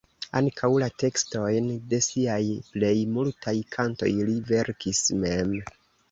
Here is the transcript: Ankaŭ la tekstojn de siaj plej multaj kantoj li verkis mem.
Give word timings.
Ankaŭ 0.37 0.67
la 0.83 0.85
tekstojn 1.01 1.67
de 1.91 1.99
siaj 2.05 2.39
plej 2.75 2.93
multaj 3.17 3.53
kantoj 3.75 4.09
li 4.31 4.39
verkis 4.53 5.03
mem. 5.25 5.53